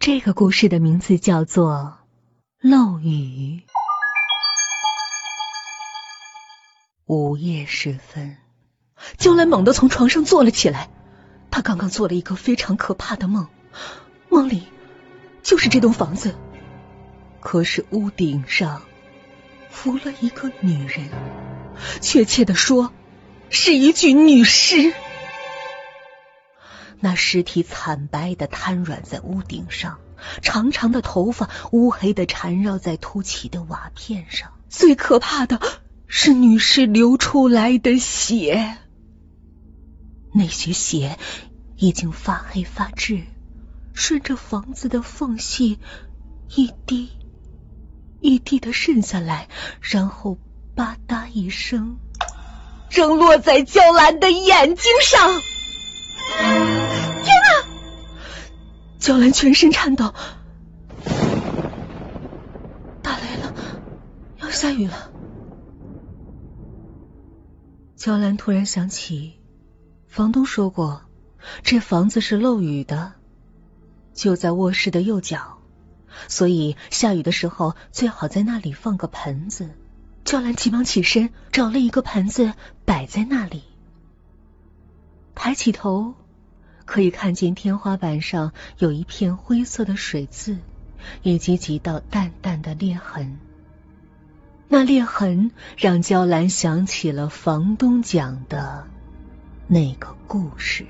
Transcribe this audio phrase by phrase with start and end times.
[0.00, 1.98] 这个故事的名字叫做
[2.70, 3.60] 《漏雨》。
[7.04, 8.38] 午夜时分，
[9.18, 10.88] 娇兰猛地从床上坐了起来。
[11.50, 13.46] 她刚刚做了一个非常可怕的梦，
[14.30, 14.68] 梦里
[15.42, 16.34] 就是这栋房子，
[17.40, 18.80] 可是屋顶上
[19.68, 21.10] 浮了一个女人，
[22.00, 22.90] 确切的说，
[23.50, 24.94] 是一具女尸。
[27.00, 29.98] 那尸体惨白的瘫软在屋顶上，
[30.42, 34.52] 长长的头发乌黑的缠绕在凸起的瓦片上。
[34.68, 35.60] 最可怕的
[36.06, 38.76] 是女尸流出来的血，
[40.32, 41.18] 那些血
[41.76, 43.22] 已经发黑发滞，
[43.94, 45.78] 顺着房子的缝隙
[46.54, 47.08] 一滴
[48.20, 49.48] 一滴的渗下来，
[49.80, 50.38] 然后
[50.74, 51.96] 吧嗒一声，
[52.90, 55.40] 扔落在娇兰的眼睛上。
[59.00, 60.12] 娇兰全身颤抖，
[63.02, 63.54] 打雷了，
[64.40, 65.10] 要下雨了。
[67.96, 69.40] 娇兰突然想起，
[70.06, 71.00] 房东说过，
[71.62, 73.14] 这房子是漏雨的，
[74.12, 75.56] 就在卧室的右角，
[76.28, 79.70] 所以下雨的时候最好在那里放个盆子。
[80.24, 82.52] 娇兰急忙起身，找了一个盆子
[82.84, 83.62] 摆在那里，
[85.34, 86.14] 抬起头。
[86.90, 90.58] 可以看见天花板上有一片灰色的水渍，
[91.22, 93.38] 以及几道淡淡的裂痕。
[94.66, 98.88] 那裂痕让娇兰想起了房东讲的
[99.68, 100.84] 那个故事。